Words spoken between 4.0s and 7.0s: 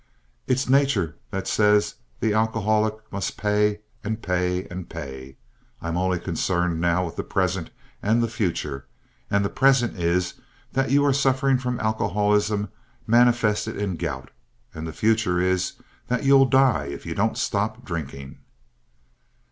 and pay and pay. I'm only concerned